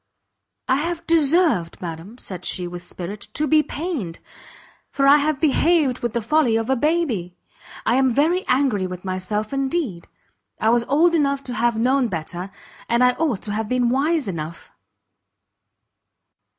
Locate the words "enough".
11.13-11.43, 14.27-14.71